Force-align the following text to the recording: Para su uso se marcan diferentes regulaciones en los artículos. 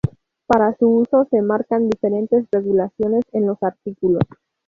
Para 0.47 0.75
su 0.77 0.89
uso 0.89 1.27
se 1.29 1.43
marcan 1.43 1.87
diferentes 1.87 2.47
regulaciones 2.51 3.23
en 3.33 3.45
los 3.45 3.61
artículos. 3.61 4.23